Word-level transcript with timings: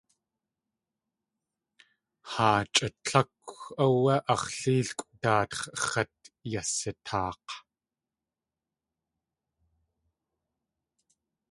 Haa 2.31 2.59
chʼa 2.73 2.87
tlákw 3.03 3.51
áwé 3.83 4.13
ax̲ 4.33 4.47
léelkʼw 4.61 5.09
daax̲ 5.21 5.61
x̲at 5.87 6.13
yasataak̲. 6.51 7.49